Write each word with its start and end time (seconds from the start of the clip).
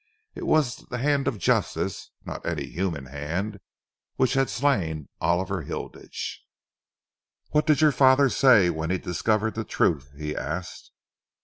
It 0.33 0.47
was 0.47 0.77
the 0.89 0.97
hand 0.97 1.27
of 1.27 1.37
justice, 1.37 2.09
not 2.25 2.43
any 2.43 2.65
human 2.65 3.05
hand, 3.05 3.59
which 4.15 4.33
had 4.33 4.49
slain 4.49 5.09
Oliver 5.19 5.61
Hilditch. 5.61 6.43
"What 7.51 7.67
did 7.67 7.81
your 7.81 7.91
father 7.91 8.27
say 8.27 8.71
when 8.71 8.89
he 8.89 8.97
discovered 8.97 9.53
the 9.53 9.63
truth?" 9.63 10.09
he 10.17 10.35
asked. 10.35 10.89